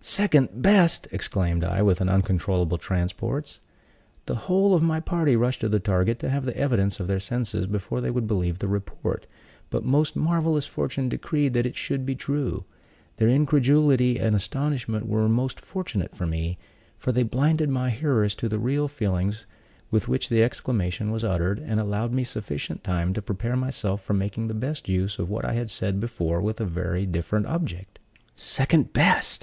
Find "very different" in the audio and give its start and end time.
26.66-27.46